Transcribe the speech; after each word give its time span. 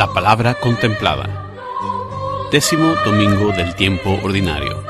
La 0.00 0.10
palabra 0.14 0.54
contemplada. 0.54 1.28
Décimo 2.50 2.94
domingo 3.04 3.52
del 3.52 3.74
tiempo 3.74 4.18
ordinario. 4.22 4.82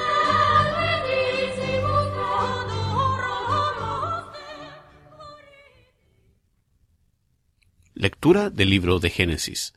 Lectura 7.93 8.51
del 8.51 8.71
libro 8.71 9.01
de 9.01 9.11
Génesis. 9.11 9.73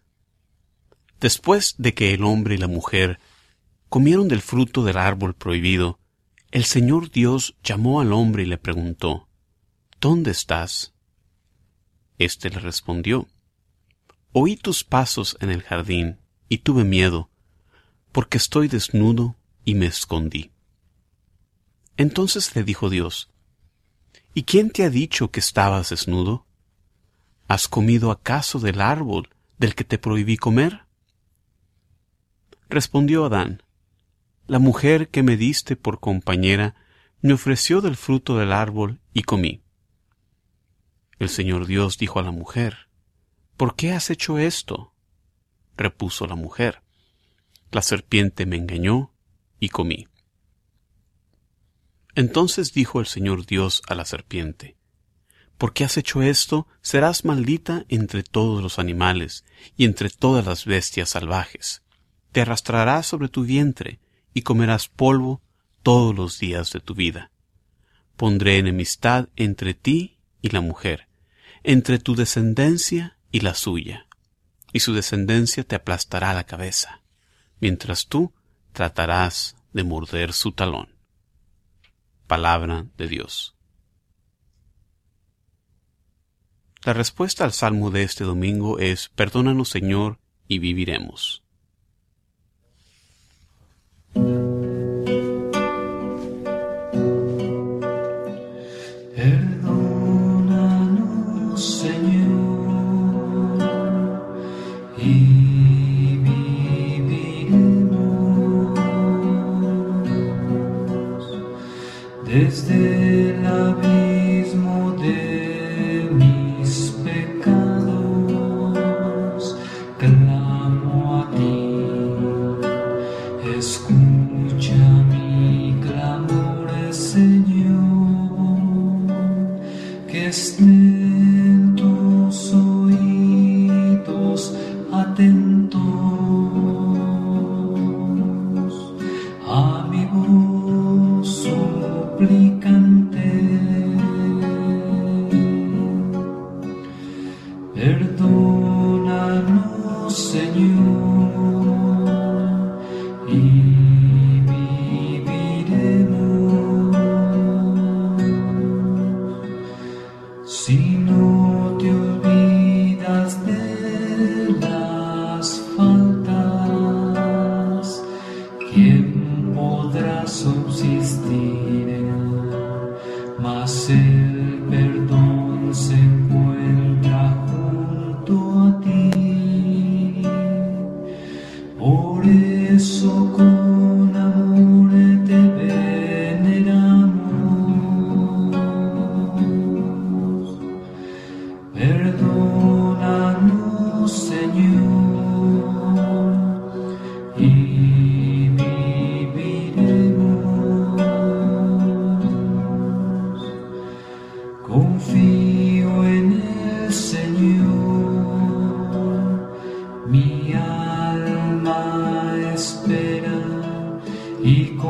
Después 1.20 1.74
de 1.80 1.96
que 1.96 2.14
el 2.14 2.24
hombre 2.24 2.54
y 2.54 2.60
la 2.60 2.68
mujer 2.68 3.20
comieron 3.90 4.28
del 4.28 4.44
fruto 4.44 4.84
del 4.84 4.98
árbol 4.98 5.34
prohibido, 5.34 5.98
el 6.52 6.64
Señor 6.64 7.10
Dios 7.10 7.56
llamó 7.64 8.02
al 8.02 8.14
hombre 8.14 8.44
y 8.44 8.46
le 8.46 8.60
preguntó, 8.60 9.28
¿Dónde 10.00 10.30
estás? 10.30 10.94
Este 12.20 12.52
le 12.52 12.60
respondió, 12.60 13.28
Oí 14.36 14.58
tus 14.58 14.84
pasos 14.84 15.38
en 15.42 15.52
el 15.52 15.62
jardín 15.62 16.20
y 16.50 16.58
tuve 16.60 16.84
miedo, 16.84 17.30
porque 18.12 18.38
estoy 18.38 18.68
desnudo 18.68 19.36
y 19.64 19.76
me 19.76 19.86
escondí. 19.86 20.52
Entonces 21.98 22.56
le 22.56 22.64
dijo 22.64 22.90
Dios, 22.90 23.30
¿Y 24.34 24.44
quién 24.44 24.72
te 24.72 24.84
ha 24.84 24.90
dicho 24.90 25.30
que 25.30 25.40
estabas 25.40 25.92
desnudo? 25.92 26.48
¿Has 27.48 27.68
comido 27.68 28.10
acaso 28.10 28.60
del 28.60 28.82
árbol 28.82 29.30
del 29.60 29.76
que 29.76 29.84
te 29.84 30.00
prohibí 30.00 30.38
comer? 30.38 30.86
Respondió 32.70 33.26
Adán, 33.26 33.62
La 34.48 34.58
mujer 34.58 35.10
que 35.10 35.22
me 35.22 35.38
diste 35.38 35.76
por 35.76 36.00
compañera 36.00 36.76
me 37.22 37.34
ofreció 37.34 37.82
del 37.82 37.96
fruto 37.96 38.40
del 38.40 38.52
árbol 38.52 39.00
y 39.14 39.22
comí. 39.22 39.62
El 41.20 41.30
Señor 41.30 41.68
Dios 41.68 42.00
dijo 42.00 42.18
a 42.18 42.24
la 42.24 42.32
mujer, 42.32 42.90
¿Por 43.58 43.76
qué 43.76 43.92
has 43.92 44.10
hecho 44.10 44.38
esto? 44.38 44.94
repuso 45.76 46.28
la 46.28 46.36
mujer. 46.36 46.82
La 47.72 47.82
serpiente 47.82 48.46
me 48.46 48.58
engañó 48.58 49.14
y 49.60 49.70
comí. 49.70 50.08
Entonces 52.16 52.74
dijo 52.74 53.00
el 53.00 53.08
Señor 53.08 53.46
Dios 53.46 53.82
a 53.88 53.96
la 53.96 54.06
serpiente, 54.06 54.78
Porque 55.58 55.84
has 55.84 55.98
hecho 55.98 56.22
esto, 56.22 56.68
serás 56.82 57.26
maldita 57.26 57.86
entre 57.90 58.24
todos 58.24 58.62
los 58.62 58.78
animales 58.78 59.46
y 59.78 59.86
entre 59.86 60.10
todas 60.10 60.46
las 60.46 60.66
bestias 60.66 61.10
salvajes. 61.10 61.82
Te 62.32 62.42
arrastrarás 62.42 63.08
sobre 63.08 63.30
tu 63.30 63.44
vientre 63.44 64.00
y 64.34 64.42
comerás 64.42 64.88
polvo 64.88 65.42
todos 65.82 66.16
los 66.16 66.40
días 66.40 66.72
de 66.72 66.80
tu 66.80 66.94
vida. 66.94 67.32
Pondré 68.16 68.58
enemistad 68.58 69.30
entre 69.36 69.74
ti 69.74 70.20
y 70.42 70.50
la 70.50 70.62
mujer, 70.62 71.08
entre 71.64 71.98
tu 71.98 72.16
descendencia 72.16 73.18
y 73.34 73.40
la 73.40 73.56
suya, 73.56 74.06
y 74.74 74.82
su 74.82 74.94
descendencia 74.94 75.64
te 75.64 75.76
aplastará 75.76 76.36
la 76.36 76.46
cabeza, 76.46 77.02
mientras 77.60 78.08
tú 78.08 78.32
tratarás 78.74 79.56
de 79.74 79.84
morder 79.84 80.34
su 80.34 80.52
talón. 80.52 80.96
Palabra 82.28 82.86
de 82.96 83.08
Dios. 83.08 83.56
La 86.86 86.94
respuesta 86.94 87.44
al 87.44 87.54
salmo 87.54 87.90
de 87.90 88.04
este 88.04 88.24
domingo 88.24 88.78
es 88.78 89.10
Perdónanos 89.10 89.70
Señor 89.70 90.20
y 90.48 90.60
viviremos. 90.60 91.43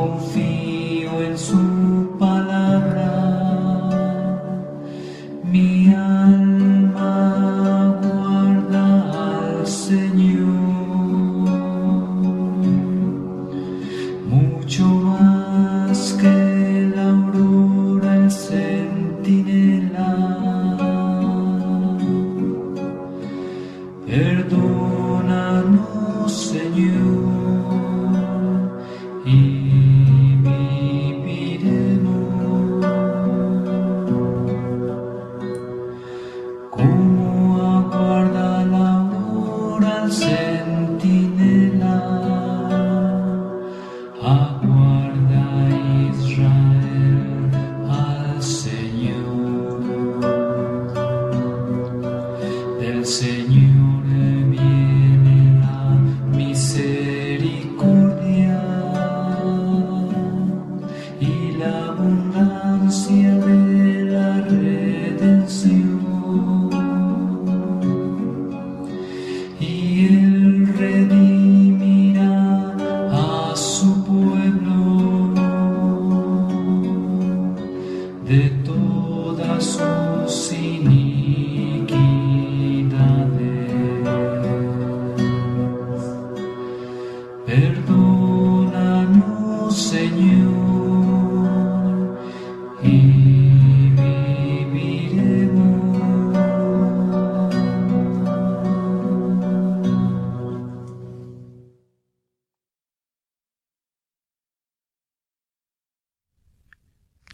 Y 0.04 0.43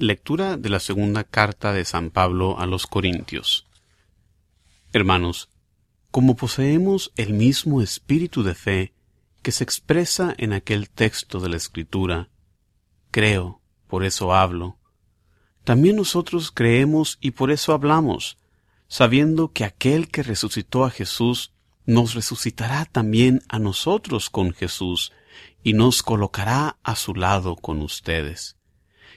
Lectura 0.01 0.57
de 0.57 0.71
la 0.71 0.81
segunda 0.81 1.25
carta 1.25 1.75
de 1.75 1.85
San 1.85 2.09
Pablo 2.09 2.59
a 2.59 2.65
los 2.65 2.87
Corintios. 2.87 3.67
Hermanos, 4.95 5.51
como 6.11 6.37
poseemos 6.37 7.13
el 7.17 7.35
mismo 7.35 7.83
espíritu 7.83 8.43
de 8.43 8.55
fe 8.55 8.95
que 9.43 9.53
se 9.53 9.63
expresa 9.63 10.35
en 10.39 10.55
aquel 10.55 10.89
texto 10.89 11.39
de 11.39 11.51
la 11.51 11.59
Escritura, 11.59 12.31
creo, 13.11 13.61
por 13.89 14.03
eso 14.03 14.33
hablo, 14.33 14.79
también 15.65 15.97
nosotros 15.97 16.51
creemos 16.51 17.19
y 17.21 17.33
por 17.33 17.51
eso 17.51 17.75
hablamos, 17.75 18.39
sabiendo 18.89 19.53
que 19.53 19.65
aquel 19.65 20.09
que 20.09 20.23
resucitó 20.23 20.87
a 20.87 20.91
Jesús 20.91 21.53
nos 21.85 22.15
resucitará 22.15 22.87
también 22.87 23.43
a 23.51 23.59
nosotros 23.59 24.31
con 24.31 24.55
Jesús 24.55 25.13
y 25.63 25.75
nos 25.75 26.03
colocará 26.03 26.79
a 26.85 26.97
su 26.97 27.15
lado 27.15 27.55
con 27.55 27.83
ustedes. 27.83 28.57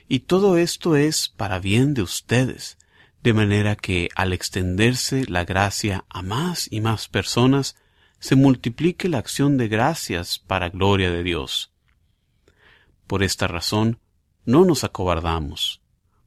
Y 0.08 0.20
todo 0.20 0.58
esto 0.58 0.96
es 0.96 1.28
para 1.28 1.58
bien 1.58 1.94
de 1.94 2.02
ustedes, 2.02 2.78
de 3.22 3.32
manera 3.32 3.74
que 3.74 4.08
al 4.14 4.32
extenderse 4.32 5.24
la 5.26 5.44
gracia 5.44 6.04
a 6.10 6.22
más 6.22 6.68
y 6.70 6.80
más 6.80 7.08
personas, 7.08 7.76
se 8.18 8.36
multiplique 8.36 9.08
la 9.08 9.18
acción 9.18 9.56
de 9.56 9.68
gracias 9.68 10.38
para 10.38 10.68
gloria 10.70 11.10
de 11.10 11.22
Dios. 11.22 11.72
Por 13.06 13.22
esta 13.22 13.46
razón, 13.46 13.98
no 14.44 14.64
nos 14.64 14.84
acobardamos, 14.84 15.82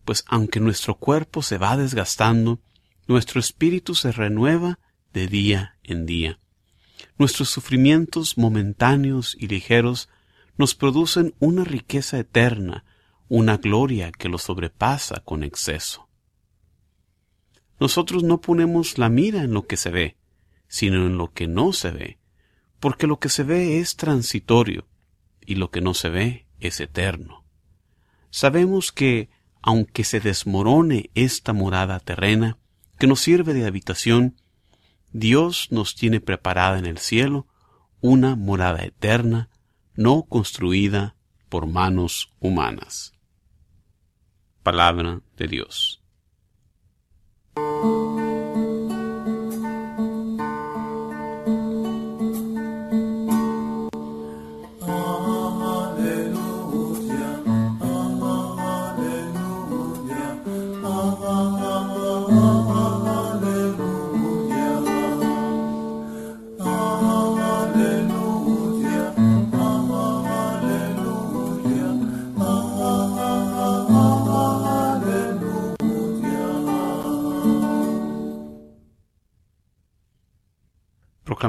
pues 0.05 0.23
aunque 0.27 0.59
nuestro 0.59 0.95
cuerpo 0.95 1.41
se 1.41 1.57
va 1.57 1.77
desgastando, 1.77 2.59
nuestro 3.07 3.39
espíritu 3.39 3.95
se 3.95 4.11
renueva 4.11 4.79
de 5.13 5.27
día 5.27 5.77
en 5.83 6.05
día. 6.05 6.39
Nuestros 7.17 7.49
sufrimientos 7.49 8.37
momentáneos 8.37 9.35
y 9.39 9.47
ligeros 9.47 10.09
nos 10.57 10.75
producen 10.75 11.35
una 11.39 11.63
riqueza 11.63 12.17
eterna, 12.19 12.85
una 13.29 13.57
gloria 13.57 14.11
que 14.11 14.29
lo 14.29 14.37
sobrepasa 14.37 15.21
con 15.21 15.43
exceso. 15.43 16.07
Nosotros 17.79 18.23
no 18.23 18.41
ponemos 18.41 18.97
la 18.97 19.09
mira 19.09 19.43
en 19.43 19.53
lo 19.53 19.67
que 19.67 19.77
se 19.77 19.89
ve, 19.89 20.17
sino 20.67 21.05
en 21.05 21.17
lo 21.17 21.31
que 21.31 21.47
no 21.47 21.73
se 21.73 21.91
ve, 21.91 22.19
porque 22.79 23.07
lo 23.07 23.19
que 23.19 23.29
se 23.29 23.43
ve 23.43 23.79
es 23.79 23.95
transitorio 23.95 24.87
y 25.45 25.55
lo 25.55 25.69
que 25.69 25.81
no 25.81 25.93
se 25.93 26.09
ve 26.09 26.47
es 26.59 26.79
eterno. 26.79 27.45
Sabemos 28.29 28.91
que, 28.91 29.29
aunque 29.61 30.03
se 30.03 30.19
desmorone 30.19 31.09
esta 31.13 31.53
morada 31.53 31.99
terrena, 31.99 32.57
que 32.99 33.07
nos 33.07 33.21
sirve 33.21 33.53
de 33.53 33.65
habitación, 33.65 34.35
Dios 35.11 35.67
nos 35.71 35.95
tiene 35.95 36.19
preparada 36.19 36.79
en 36.79 36.85
el 36.85 36.97
cielo 36.97 37.47
una 38.01 38.35
morada 38.35 38.83
eterna, 38.83 39.49
no 39.95 40.23
construida 40.23 41.15
por 41.49 41.67
manos 41.67 42.33
humanas. 42.39 43.16
Palabra 44.67 45.21
de 45.37 45.47
Dios. 45.47 46.01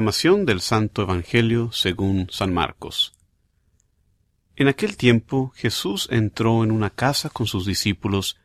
Del 0.09 0.59
Santo 0.61 1.03
Evangelio 1.03 1.71
según 1.71 2.29
San 2.31 2.51
Marcos. 2.51 3.13
En 4.55 4.67
aquel 4.67 4.97
tiempo 4.97 5.53
Jesús 5.55 6.07
entró 6.09 6.63
en 6.63 6.71
una 6.71 6.89
casa 6.89 7.29
con 7.29 7.45
sus 7.45 7.67
discípulos 7.67 8.35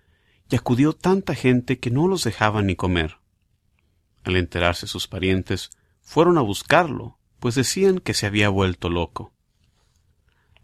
y 0.50 0.56
acudió 0.56 0.92
tanta 0.92 1.34
gente 1.34 1.78
que 1.78 1.90
no 1.90 2.06
los 2.06 2.22
dejaba 2.22 2.60
ni 2.60 2.76
comer. 2.76 3.16
Al 4.24 4.36
enterarse 4.36 4.86
sus 4.86 5.08
parientes, 5.08 5.70
fueron 6.02 6.36
a 6.36 6.42
buscarlo, 6.42 7.18
pues 7.40 7.54
decían 7.54 7.98
que 7.98 8.12
se 8.12 8.26
había 8.26 8.50
vuelto 8.50 8.90
loco. 8.90 9.32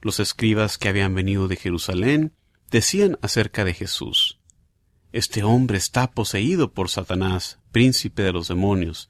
Los 0.03 0.21
escribas 0.21 0.77
que 0.77 0.91
habían 0.91 1.15
venido 1.15 1.49
de 1.49 1.57
Jerusalén 1.57 2.35
decían 2.71 3.19
acerca 3.23 3.65
de 3.65 3.73
Jesús, 3.73 4.39
Este 5.13 5.45
hombre 5.45 5.79
está 5.79 6.11
poseído 6.11 6.75
por 6.75 6.91
Satanás, 6.91 7.59
príncipe 7.73 8.23
de 8.23 8.33
los 8.33 8.49
demonios, 8.49 9.10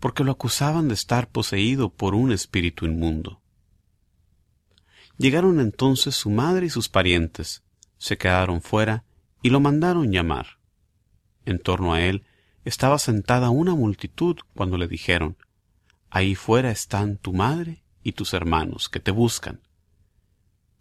porque 0.00 0.24
lo 0.24 0.32
acusaban 0.32 0.88
de 0.88 0.94
estar 0.94 1.28
poseído 1.28 1.90
por 1.90 2.14
un 2.14 2.32
espíritu 2.32 2.86
inmundo. 2.86 3.40
Llegaron 5.18 5.60
entonces 5.60 6.14
su 6.14 6.30
madre 6.30 6.66
y 6.66 6.70
sus 6.70 6.88
parientes, 6.88 7.62
se 7.98 8.16
quedaron 8.16 8.62
fuera 8.62 9.04
y 9.42 9.50
lo 9.50 9.60
mandaron 9.60 10.10
llamar. 10.10 10.58
En 11.44 11.58
torno 11.58 11.92
a 11.92 12.00
él 12.00 12.24
estaba 12.64 12.98
sentada 12.98 13.50
una 13.50 13.74
multitud 13.74 14.38
cuando 14.54 14.78
le 14.78 14.88
dijeron, 14.88 15.36
Ahí 16.08 16.34
fuera 16.34 16.70
están 16.70 17.18
tu 17.18 17.32
madre 17.32 17.84
y 18.02 18.12
tus 18.12 18.34
hermanos 18.34 18.88
que 18.88 18.98
te 18.98 19.10
buscan. 19.10 19.60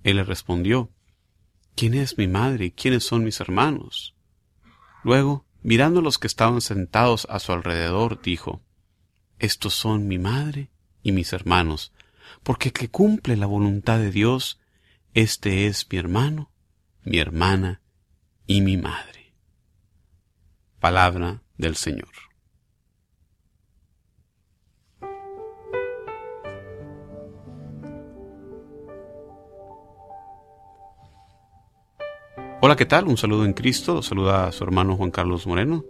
Él 0.04 0.16
le 0.16 0.24
respondió, 0.24 0.90
¿Quién 1.76 1.94
es 1.94 2.18
mi 2.18 2.28
madre 2.28 2.66
y 2.66 2.72
quiénes 2.72 3.04
son 3.04 3.24
mis 3.24 3.40
hermanos? 3.42 4.16
Luego, 5.04 5.46
mirando 5.62 6.00
a 6.00 6.04
los 6.04 6.18
que 6.18 6.28
estaban 6.28 6.62
sentados 6.62 7.28
a 7.30 7.40
su 7.40 7.52
alrededor, 7.52 8.22
dijo, 8.22 8.62
estos 9.40 9.74
son 9.74 10.08
mi 10.08 10.18
madre 10.18 10.70
y 11.02 11.12
mis 11.12 11.34
hermanos, 11.34 11.94
porque 12.44 12.72
que 12.72 12.90
cumple 12.90 13.38
la 13.38 13.46
voluntad 13.46 13.98
de 13.98 14.12
Dios, 14.12 14.60
este 15.14 15.68
es 15.68 15.88
mi 15.90 15.98
hermano, 15.98 16.52
mi 17.04 17.18
hermana 17.18 17.82
y 18.46 18.62
mi 18.62 18.78
madre. 18.78 19.34
Palabra 20.80 21.42
del 21.58 21.76
Señor. 21.76 22.10
Hola, 32.62 32.76
¿qué 32.76 32.86
tal? 32.86 33.08
Un 33.08 33.16
saludo 33.16 33.46
en 33.46 33.54
Cristo. 33.54 34.02
Saluda 34.02 34.48
a 34.48 34.52
su 34.52 34.66
hermano 34.66 34.98
Juan 34.98 35.12
Carlos 35.12 35.48
Moreno 35.48 35.86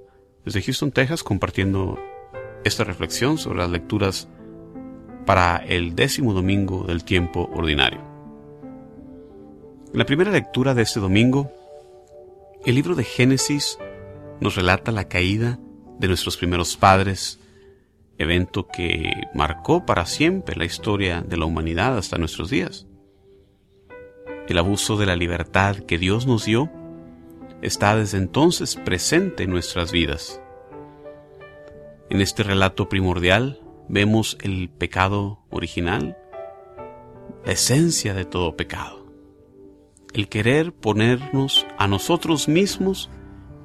desde 0.45 0.61
Houston, 0.61 0.91
Texas, 0.91 1.23
compartiendo 1.23 1.99
esta 2.63 2.83
reflexión 2.83 3.37
sobre 3.37 3.59
las 3.59 3.69
lecturas 3.69 4.27
para 5.25 5.57
el 5.57 5.95
décimo 5.95 6.33
domingo 6.33 6.83
del 6.83 7.03
tiempo 7.03 7.49
ordinario. 7.53 8.01
En 9.91 9.97
la 9.97 10.05
primera 10.05 10.31
lectura 10.31 10.73
de 10.73 10.83
este 10.83 10.99
domingo, 10.99 11.51
el 12.65 12.75
libro 12.75 12.95
de 12.95 13.03
Génesis 13.03 13.77
nos 14.39 14.55
relata 14.55 14.91
la 14.91 15.07
caída 15.07 15.59
de 15.97 16.07
nuestros 16.07 16.37
primeros 16.37 16.77
padres, 16.77 17.39
evento 18.17 18.67
que 18.67 19.11
marcó 19.33 19.85
para 19.85 20.05
siempre 20.05 20.55
la 20.55 20.65
historia 20.65 21.21
de 21.21 21.37
la 21.37 21.45
humanidad 21.45 21.97
hasta 21.97 22.17
nuestros 22.17 22.49
días. 22.49 22.87
El 24.47 24.57
abuso 24.57 24.97
de 24.97 25.05
la 25.05 25.15
libertad 25.15 25.77
que 25.77 25.97
Dios 25.97 26.25
nos 26.25 26.45
dio 26.45 26.71
está 27.61 27.95
desde 27.95 28.17
entonces 28.17 28.75
presente 28.75 29.43
en 29.43 29.51
nuestras 29.51 29.91
vidas. 29.91 30.41
En 32.09 32.21
este 32.21 32.41
relato 32.41 32.89
primordial 32.89 33.61
vemos 33.87 34.35
el 34.41 34.69
pecado 34.69 35.43
original, 35.51 36.17
la 37.45 37.51
esencia 37.51 38.15
de 38.15 38.25
todo 38.25 38.57
pecado, 38.57 39.05
el 40.13 40.27
querer 40.27 40.73
ponernos 40.73 41.67
a 41.77 41.87
nosotros 41.87 42.47
mismos 42.47 43.11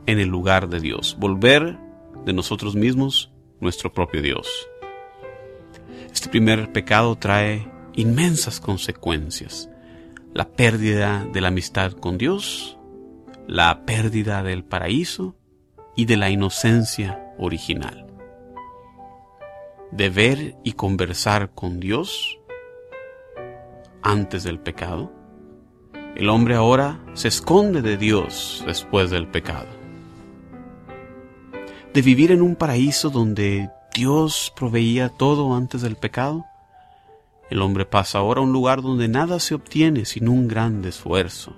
en 0.05 0.19
el 0.19 0.29
lugar 0.29 0.69
de 0.69 0.81
Dios, 0.81 1.17
volver 1.19 1.79
de 2.27 2.33
nosotros 2.35 2.77
mismos 2.77 3.33
nuestro 3.61 3.95
propio 3.95 4.21
Dios. 4.21 4.47
Este 6.13 6.29
primer 6.29 6.71
pecado 6.71 7.17
trae 7.17 7.67
inmensas 7.95 8.61
consecuencias. 8.61 9.71
La 10.35 10.51
pérdida 10.51 11.27
de 11.33 11.41
la 11.41 11.49
amistad 11.49 11.93
con 11.93 12.19
Dios, 12.19 12.77
la 13.47 13.87
pérdida 13.87 14.43
del 14.43 14.65
paraíso 14.65 15.35
y 15.97 16.05
de 16.05 16.19
la 16.19 16.29
inocencia 16.29 17.33
original. 17.39 18.04
De 19.97 20.11
ver 20.11 20.57
y 20.65 20.73
conversar 20.73 21.53
con 21.55 21.79
Dios 21.79 22.41
antes 24.03 24.43
del 24.43 24.59
pecado, 24.59 25.13
el 26.17 26.29
hombre 26.31 26.57
ahora 26.57 27.01
se 27.13 27.29
esconde 27.29 27.81
de 27.81 27.97
Dios 27.97 28.65
después 28.67 29.13
del 29.13 29.29
pecado. 29.29 29.69
De 31.93 32.03
vivir 32.03 32.33
en 32.33 32.43
un 32.43 32.57
paraíso 32.57 33.09
donde 33.09 33.71
Dios 33.95 34.53
proveía 34.57 35.11
todo 35.11 35.55
antes 35.55 35.83
del 35.83 35.95
pecado, 35.95 36.45
el 37.49 37.63
hombre 37.63 37.87
pasa 37.87 38.19
ahora 38.19 38.41
a 38.41 38.45
un 38.45 38.53
lugar 38.53 38.83
donde 38.83 39.07
nada 39.07 39.39
se 39.39 39.55
obtiene 39.55 40.07
sin 40.07 40.29
un 40.29 40.49
gran 40.49 40.85
esfuerzo. 40.85 41.55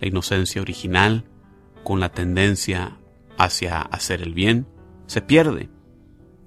La 0.00 0.06
inocencia 0.06 0.60
original, 0.60 1.24
con 1.82 1.98
la 1.98 2.10
tendencia 2.10 2.98
hacia 3.38 3.80
hacer 3.80 4.20
el 4.20 4.34
bien, 4.34 4.66
se 5.06 5.22
pierde, 5.22 5.70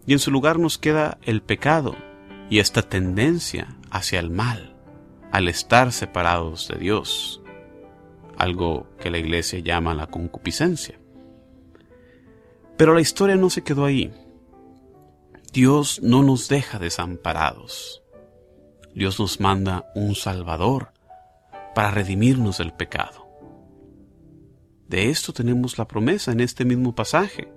y 0.06 0.14
en 0.14 0.20
su 0.20 0.32
lugar 0.32 0.60
nos 0.60 0.78
queda 0.78 1.18
el 1.24 1.42
pecado 1.42 1.96
y 2.50 2.60
esta 2.60 2.82
tendencia 2.82 3.78
hacia 3.90 4.20
el 4.20 4.30
mal, 4.30 4.76
al 5.32 5.48
estar 5.48 5.92
separados 5.92 6.68
de 6.68 6.78
Dios, 6.78 7.42
algo 8.38 8.88
que 9.00 9.10
la 9.10 9.18
iglesia 9.18 9.60
llama 9.60 9.94
la 9.94 10.08
concupiscencia. 10.08 11.00
Pero 12.78 12.94
la 12.94 13.02
historia 13.02 13.36
no 13.36 13.50
se 13.50 13.64
quedó 13.64 13.86
ahí. 13.86 14.12
Dios 15.52 16.02
no 16.02 16.24
nos 16.24 16.50
deja 16.50 16.80
desamparados. 16.80 18.04
Dios 18.96 19.20
nos 19.20 19.40
manda 19.40 19.86
un 19.96 20.16
Salvador 20.16 20.92
para 21.74 21.92
redimirnos 21.92 22.58
del 22.58 22.74
pecado. 22.74 23.28
De 24.88 25.10
esto 25.10 25.34
tenemos 25.34 25.78
la 25.78 25.88
promesa 25.88 26.32
en 26.32 26.40
este 26.40 26.66
mismo 26.66 26.94
pasaje, 26.94 27.52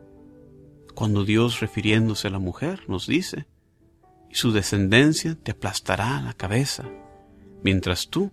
cuando 0.97 1.25
Dios 1.25 1.61
refiriéndose 1.61 2.27
a 2.27 2.33
la 2.33 2.41
mujer 2.41 2.83
nos 2.89 3.07
dice, 3.07 3.47
y 4.29 4.35
su 4.35 4.51
descendencia 4.51 5.37
te 5.41 5.53
aplastará 5.53 6.21
la 6.21 6.33
cabeza, 6.33 6.91
mientras 7.63 8.09
tú 8.09 8.33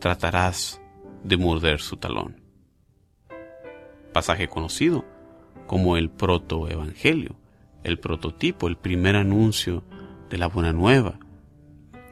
tratarás 0.00 0.80
de 1.22 1.36
morder 1.36 1.82
su 1.82 1.98
talón. 1.98 2.40
Pasaje 4.14 4.48
conocido 4.48 5.04
como 5.66 5.98
el 5.98 6.08
protoevangelio 6.08 7.36
el 7.86 8.00
prototipo, 8.00 8.66
el 8.66 8.76
primer 8.76 9.14
anuncio 9.14 9.84
de 10.28 10.38
la 10.38 10.48
buena 10.48 10.72
nueva 10.72 11.20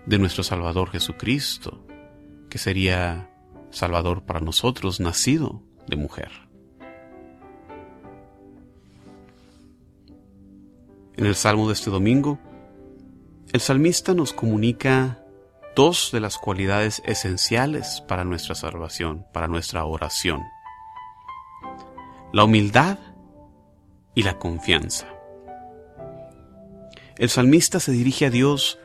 de 0.07 0.19
nuestro 0.19 0.45
Salvador 0.45 0.91
Jesucristo, 0.91 1.85
que 2.49 2.59
sería 2.59 3.29
Salvador 3.71 4.23
para 4.23 4.39
nosotros, 4.39 5.01
nacido 5.01 5.65
de 5.89 5.97
mujer. 5.97 6.31
En 11.17 11.27
el 11.27 11.37
Salmo 11.37 11.69
de 11.69 11.75
este 11.75 11.91
domingo, 11.91 12.41
el 13.53 13.61
salmista 13.61 14.15
nos 14.15 14.33
comunica 14.33 15.23
dos 15.77 16.11
de 16.13 16.19
las 16.19 16.39
cualidades 16.39 17.03
esenciales 17.05 18.03
para 18.09 18.25
nuestra 18.25 18.57
salvación, 18.57 19.25
para 19.33 19.47
nuestra 19.47 19.85
oración. 19.85 20.43
La 22.33 22.43
humildad 22.43 22.99
y 24.17 24.25
la 24.25 24.39
confianza. 24.39 25.07
El 27.17 27.29
salmista 27.29 27.79
se 27.79 27.93
dirige 27.93 28.27
a 28.27 28.31
Dios 28.31 28.81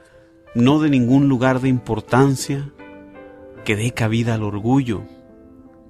no 0.54 0.80
de 0.80 0.92
ningún 0.92 1.30
lugar 1.30 1.62
de 1.62 1.70
importancia 1.70 2.72
que 3.66 3.76
dé 3.76 3.92
cabida 3.92 4.36
al 4.36 4.44
orgullo, 4.44 5.04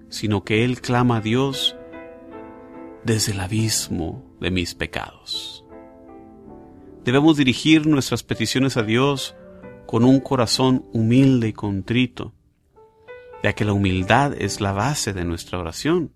sino 0.08 0.46
que 0.46 0.64
él 0.64 0.80
clama 0.80 1.18
a 1.18 1.22
Dios 1.22 1.76
desde 3.04 3.34
el 3.34 3.42
abismo 3.42 4.26
de 4.40 4.52
mis 4.52 4.74
pecados. 4.74 5.59
Debemos 7.10 7.38
dirigir 7.38 7.88
nuestras 7.88 8.22
peticiones 8.22 8.78
a 8.78 8.84
Dios 8.84 9.36
con 9.88 10.04
un 10.04 10.20
corazón 10.20 10.86
humilde 10.94 11.48
y 11.48 11.54
contrito, 11.54 12.36
ya 13.42 13.54
que 13.54 13.66
la 13.66 13.74
humildad 13.74 14.36
es 14.38 14.62
la 14.62 14.74
base 14.74 15.12
de 15.12 15.26
nuestra 15.26 15.58
oración, 15.58 16.14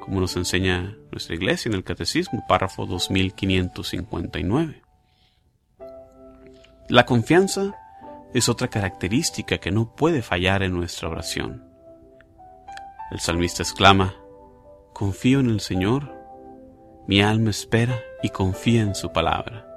como 0.00 0.20
nos 0.20 0.36
enseña 0.36 0.98
nuestra 1.10 1.34
iglesia 1.34 1.70
en 1.70 1.76
el 1.76 1.82
Catecismo, 1.82 2.44
párrafo 2.46 2.84
2559. 2.84 4.82
La 6.90 7.06
confianza 7.06 7.74
es 8.34 8.50
otra 8.50 8.68
característica 8.68 9.56
que 9.56 9.70
no 9.70 9.96
puede 9.96 10.20
fallar 10.20 10.62
en 10.62 10.74
nuestra 10.74 11.08
oración. 11.08 11.64
El 13.10 13.20
salmista 13.20 13.62
exclama, 13.62 14.14
Confío 14.92 15.40
en 15.40 15.48
el 15.48 15.60
Señor, 15.60 16.14
mi 17.08 17.22
alma 17.22 17.48
espera 17.48 17.98
y 18.22 18.28
confía 18.28 18.82
en 18.82 18.94
su 18.94 19.10
palabra, 19.10 19.71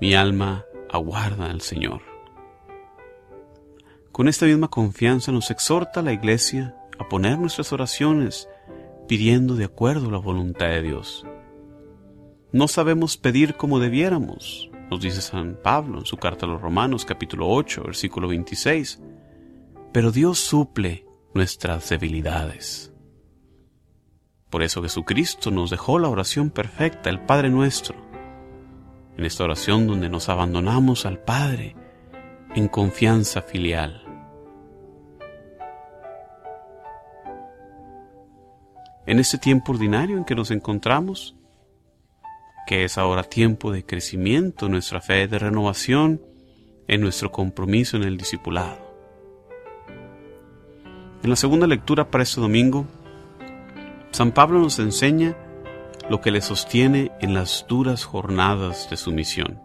mi 0.00 0.14
alma 0.14 0.64
aguarda 0.90 1.50
al 1.50 1.60
Señor. 1.60 2.02
Con 4.12 4.28
esta 4.28 4.46
misma 4.46 4.68
confianza 4.68 5.32
nos 5.32 5.50
exhorta 5.50 6.02
la 6.02 6.12
Iglesia 6.12 6.76
a 6.98 7.08
poner 7.08 7.38
nuestras 7.38 7.72
oraciones 7.72 8.48
pidiendo 9.08 9.54
de 9.54 9.64
acuerdo 9.64 10.08
a 10.08 10.12
la 10.12 10.18
voluntad 10.18 10.68
de 10.68 10.82
Dios. 10.82 11.24
No 12.52 12.68
sabemos 12.68 13.16
pedir 13.16 13.54
como 13.54 13.78
debiéramos, 13.78 14.70
nos 14.90 15.00
dice 15.00 15.20
San 15.20 15.58
Pablo 15.62 15.98
en 15.98 16.06
su 16.06 16.16
carta 16.16 16.46
a 16.46 16.48
los 16.48 16.60
Romanos 16.60 17.04
capítulo 17.04 17.48
8, 17.48 17.82
versículo 17.84 18.28
26. 18.28 19.00
Pero 19.92 20.12
Dios 20.12 20.38
suple 20.38 21.06
nuestras 21.34 21.88
debilidades. 21.88 22.92
Por 24.48 24.62
eso 24.62 24.82
Jesucristo 24.82 25.50
nos 25.50 25.70
dejó 25.70 25.98
la 25.98 26.08
oración 26.08 26.50
perfecta, 26.50 27.10
el 27.10 27.20
Padre 27.20 27.50
nuestro. 27.50 28.05
En 29.16 29.24
esta 29.24 29.44
oración 29.44 29.86
donde 29.86 30.08
nos 30.08 30.28
abandonamos 30.28 31.06
al 31.06 31.18
Padre 31.18 31.74
en 32.54 32.68
confianza 32.68 33.42
filial. 33.42 34.02
En 39.06 39.18
este 39.18 39.38
tiempo 39.38 39.72
ordinario 39.72 40.18
en 40.18 40.24
que 40.24 40.34
nos 40.34 40.50
encontramos, 40.50 41.36
que 42.66 42.84
es 42.84 42.98
ahora 42.98 43.22
tiempo 43.22 43.70
de 43.70 43.86
crecimiento 43.86 44.66
en 44.66 44.72
nuestra 44.72 45.00
fe, 45.00 45.28
de 45.28 45.38
renovación 45.38 46.20
en 46.88 47.00
nuestro 47.00 47.30
compromiso 47.30 47.96
en 47.96 48.02
el 48.02 48.16
discipulado. 48.16 48.78
En 51.22 51.30
la 51.30 51.36
segunda 51.36 51.66
lectura 51.66 52.10
para 52.10 52.24
este 52.24 52.40
domingo, 52.40 52.86
San 54.10 54.32
Pablo 54.32 54.58
nos 54.58 54.78
enseña 54.78 55.36
lo 56.08 56.20
que 56.20 56.30
le 56.30 56.40
sostiene 56.40 57.12
en 57.20 57.34
las 57.34 57.66
duras 57.68 58.04
jornadas 58.04 58.88
de 58.90 58.96
su 58.96 59.12
misión, 59.12 59.60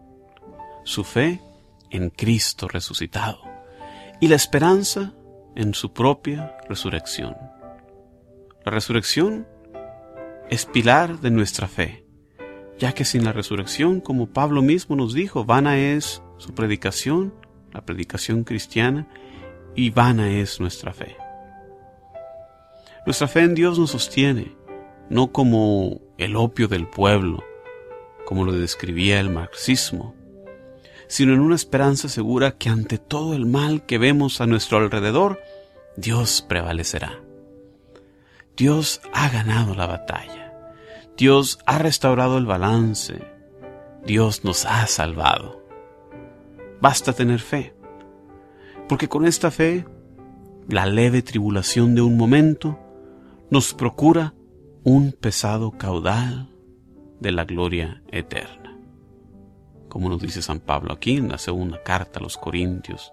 su 0.83 1.03
fe 1.03 1.41
en 1.89 2.09
Cristo 2.09 2.67
resucitado 2.67 3.41
y 4.19 4.27
la 4.27 4.35
esperanza 4.35 5.13
en 5.55 5.73
su 5.73 5.93
propia 5.93 6.57
resurrección. 6.67 7.35
La 8.65 8.71
resurrección 8.71 9.47
es 10.49 10.65
pilar 10.65 11.19
de 11.19 11.31
nuestra 11.31 11.67
fe 11.67 12.01
ya 12.81 12.93
que 12.93 13.05
sin 13.05 13.23
la 13.23 13.31
resurrección, 13.31 14.01
como 14.01 14.33
Pablo 14.33 14.63
mismo 14.63 14.95
nos 14.95 15.13
dijo, 15.13 15.45
vana 15.45 15.77
es 15.77 16.23
su 16.37 16.55
predicación, 16.55 17.31
la 17.71 17.85
predicación 17.85 18.43
cristiana, 18.43 19.07
y 19.75 19.91
vana 19.91 20.31
es 20.31 20.59
nuestra 20.59 20.91
fe. 20.91 21.15
Nuestra 23.05 23.27
fe 23.27 23.41
en 23.41 23.53
Dios 23.53 23.77
nos 23.77 23.91
sostiene, 23.91 24.55
no 25.11 25.33
como 25.33 25.99
el 26.17 26.37
opio 26.37 26.69
del 26.69 26.87
pueblo, 26.87 27.43
como 28.25 28.45
lo 28.45 28.53
describía 28.53 29.19
el 29.19 29.29
marxismo, 29.29 30.15
sino 31.07 31.33
en 31.33 31.41
una 31.41 31.55
esperanza 31.55 32.07
segura 32.07 32.51
que 32.51 32.69
ante 32.69 32.97
todo 32.97 33.33
el 33.33 33.45
mal 33.45 33.85
que 33.85 33.97
vemos 33.97 34.39
a 34.39 34.47
nuestro 34.47 34.77
alrededor, 34.77 35.41
Dios 35.97 36.45
prevalecerá. 36.47 37.19
Dios 38.55 39.01
ha 39.11 39.27
ganado 39.27 39.75
la 39.75 39.85
batalla. 39.85 40.73
Dios 41.17 41.59
ha 41.65 41.77
restaurado 41.77 42.37
el 42.37 42.45
balance. 42.45 43.21
Dios 44.05 44.45
nos 44.45 44.65
ha 44.65 44.87
salvado. 44.87 45.61
Basta 46.79 47.11
tener 47.11 47.41
fe, 47.41 47.75
porque 48.87 49.09
con 49.09 49.25
esta 49.25 49.51
fe, 49.51 49.85
la 50.69 50.85
leve 50.85 51.21
tribulación 51.21 51.95
de 51.95 52.01
un 52.01 52.15
momento 52.15 52.79
nos 53.49 53.73
procura 53.73 54.33
un 54.83 55.11
pesado 55.11 55.71
caudal 55.77 56.49
de 57.19 57.31
la 57.31 57.45
gloria 57.45 58.01
eterna. 58.11 58.79
Como 59.87 60.09
nos 60.09 60.19
dice 60.21 60.41
San 60.41 60.59
Pablo 60.59 60.93
aquí 60.93 61.17
en 61.17 61.29
la 61.29 61.37
segunda 61.37 61.83
carta 61.83 62.19
a 62.19 62.23
los 62.23 62.35
Corintios, 62.35 63.11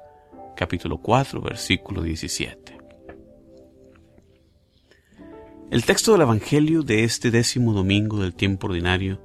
capítulo 0.57 0.99
4, 0.99 1.43
versículo 1.43 2.03
17. 2.03 2.79
El 5.71 5.85
texto 5.85 6.13
del 6.13 6.23
Evangelio 6.23 6.83
de 6.83 7.05
este 7.05 7.31
décimo 7.31 7.75
domingo 7.75 8.23
del 8.23 8.35
tiempo 8.35 8.69
ordinario 8.69 9.21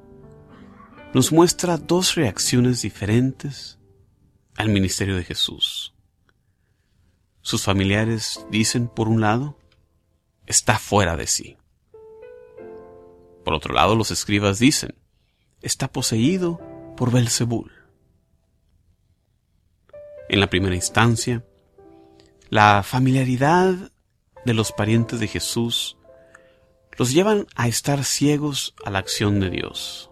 nos 1.14 1.32
muestra 1.32 1.78
dos 1.78 2.16
reacciones 2.16 2.82
diferentes 2.82 3.80
al 4.58 4.68
ministerio 4.68 5.16
de 5.16 5.24
Jesús. 5.24 5.94
Sus 7.40 7.64
familiares 7.64 8.46
dicen, 8.50 8.90
por 8.90 9.08
un 9.08 9.22
lado, 9.22 9.58
está 10.46 10.78
fuera 10.78 11.16
de 11.16 11.28
sí. 11.28 11.56
Por 13.54 13.58
otro 13.58 13.76
lado, 13.76 13.96
los 13.96 14.10
escribas 14.10 14.58
dicen, 14.58 14.96
está 15.62 15.88
poseído 15.88 16.60
por 16.98 17.12
Belzebul. 17.12 17.72
En 20.28 20.40
la 20.40 20.50
primera 20.50 20.74
instancia, 20.74 21.46
la 22.50 22.82
familiaridad 22.82 23.92
de 24.44 24.54
los 24.56 24.72
parientes 24.72 25.20
de 25.20 25.28
Jesús 25.28 26.00
los 26.98 27.14
llevan 27.14 27.46
a 27.54 27.68
estar 27.68 28.04
ciegos 28.04 28.74
a 28.84 28.90
la 28.90 28.98
acción 28.98 29.40
de 29.40 29.52
Dios. 29.52 30.10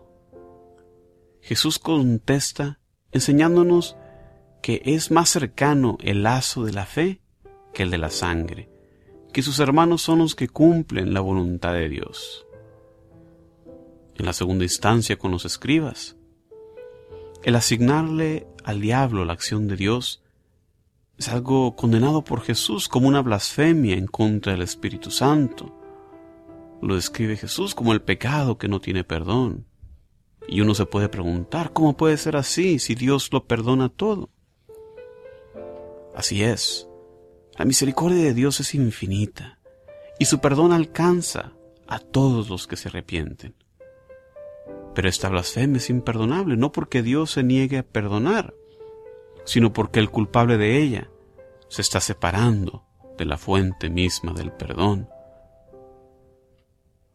Jesús 1.41 1.79
contesta 1.79 2.79
enseñándonos 3.11 3.97
que 4.61 4.83
es 4.85 5.09
más 5.09 5.29
cercano 5.29 5.97
el 6.01 6.21
lazo 6.21 6.63
de 6.63 6.73
la 6.73 6.85
fe 6.85 7.21
que 7.73 7.81
el 7.81 7.89
de 7.89 7.97
la 7.97 8.11
sangre, 8.11 8.69
que 9.33 9.41
sus 9.41 9.59
hermanos 9.59 10.03
son 10.03 10.19
los 10.19 10.35
que 10.35 10.47
cumplen 10.47 11.15
la 11.15 11.21
voluntad 11.21 11.73
de 11.73 11.89
Dios. 11.89 12.45
En 14.17 14.25
la 14.25 14.33
segunda 14.33 14.63
instancia 14.63 15.17
con 15.17 15.31
los 15.31 15.45
escribas, 15.45 16.15
el 17.43 17.55
asignarle 17.55 18.47
al 18.63 18.81
diablo 18.81 19.25
la 19.25 19.33
acción 19.33 19.67
de 19.67 19.75
Dios 19.75 20.21
es 21.17 21.29
algo 21.29 21.75
condenado 21.75 22.23
por 22.23 22.41
Jesús 22.41 22.87
como 22.87 23.07
una 23.07 23.21
blasfemia 23.21 23.95
en 23.95 24.07
contra 24.07 24.53
del 24.53 24.61
Espíritu 24.61 25.11
Santo. 25.11 25.75
Lo 26.81 26.95
describe 26.95 27.37
Jesús 27.37 27.75
como 27.75 27.93
el 27.93 28.01
pecado 28.01 28.57
que 28.57 28.67
no 28.67 28.79
tiene 28.79 29.03
perdón. 29.03 29.65
Y 30.47 30.61
uno 30.61 30.73
se 30.73 30.85
puede 30.85 31.09
preguntar, 31.09 31.73
¿cómo 31.73 31.95
puede 31.95 32.17
ser 32.17 32.35
así 32.35 32.79
si 32.79 32.95
Dios 32.95 33.29
lo 33.31 33.45
perdona 33.45 33.89
todo? 33.89 34.29
Así 36.15 36.43
es, 36.43 36.87
la 37.57 37.65
misericordia 37.65 38.23
de 38.23 38.33
Dios 38.33 38.59
es 38.59 38.73
infinita 38.73 39.59
y 40.19 40.25
su 40.25 40.39
perdón 40.39 40.73
alcanza 40.73 41.53
a 41.87 41.99
todos 41.99 42.49
los 42.49 42.67
que 42.67 42.77
se 42.77 42.89
arrepienten. 42.89 43.55
Pero 44.93 45.07
esta 45.07 45.29
blasfemia 45.29 45.77
es 45.77 45.89
imperdonable, 45.89 46.57
no 46.57 46.71
porque 46.71 47.01
Dios 47.01 47.31
se 47.31 47.43
niegue 47.43 47.77
a 47.79 47.83
perdonar, 47.83 48.53
sino 49.45 49.73
porque 49.73 49.99
el 49.99 50.09
culpable 50.09 50.57
de 50.57 50.81
ella 50.81 51.09
se 51.69 51.81
está 51.81 52.01
separando 52.01 52.85
de 53.17 53.25
la 53.25 53.37
fuente 53.37 53.89
misma 53.89 54.33
del 54.33 54.51
perdón. 54.51 55.09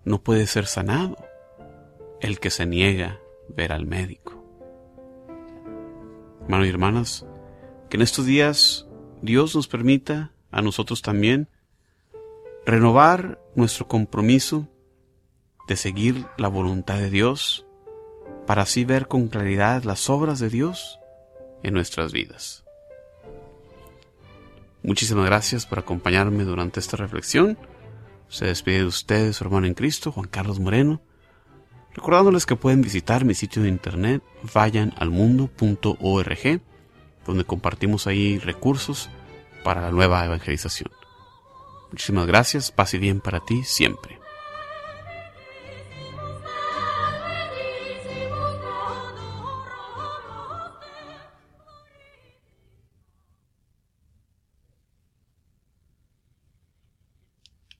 No 0.04 0.22
puede 0.22 0.46
ser 0.46 0.66
sanado 0.66 1.16
el 2.20 2.38
que 2.38 2.50
se 2.50 2.64
niega 2.64 3.20
ver 3.48 3.72
al 3.72 3.86
médico. 3.86 4.42
Hermanos 6.42 6.66
y 6.66 6.70
hermanas, 6.70 7.26
que 7.90 7.96
en 7.96 8.02
estos 8.02 8.24
días 8.24 8.86
Dios 9.20 9.54
nos 9.54 9.68
permita 9.68 10.32
a 10.50 10.62
nosotros 10.62 11.02
también 11.02 11.48
renovar 12.64 13.40
nuestro 13.54 13.88
compromiso 13.88 14.68
de 15.68 15.76
seguir 15.76 16.26
la 16.38 16.48
voluntad 16.48 16.98
de 16.98 17.10
Dios 17.10 17.65
para 18.46 18.62
así 18.62 18.84
ver 18.84 19.08
con 19.08 19.28
claridad 19.28 19.82
las 19.82 20.08
obras 20.08 20.38
de 20.38 20.48
Dios 20.48 20.98
en 21.62 21.74
nuestras 21.74 22.12
vidas. 22.12 22.64
Muchísimas 24.82 25.26
gracias 25.26 25.66
por 25.66 25.80
acompañarme 25.80 26.44
durante 26.44 26.78
esta 26.78 26.96
reflexión. 26.96 27.58
Se 28.28 28.46
despide 28.46 28.78
de 28.78 28.86
ustedes 28.86 29.36
su 29.36 29.44
hermano 29.44 29.66
en 29.66 29.74
Cristo, 29.74 30.12
Juan 30.12 30.28
Carlos 30.28 30.60
Moreno, 30.60 31.02
recordándoles 31.94 32.46
que 32.46 32.56
pueden 32.56 32.82
visitar 32.82 33.24
mi 33.24 33.34
sitio 33.34 33.62
de 33.62 33.68
internet 33.68 34.22
vayanalmundo.org, 34.54 36.60
donde 37.26 37.44
compartimos 37.44 38.06
ahí 38.06 38.38
recursos 38.38 39.10
para 39.64 39.80
la 39.80 39.90
nueva 39.90 40.24
evangelización. 40.24 40.90
Muchísimas 41.90 42.26
gracias, 42.26 42.70
paz 42.70 42.94
y 42.94 42.98
bien 42.98 43.20
para 43.20 43.40
ti 43.40 43.64
siempre. 43.64 44.20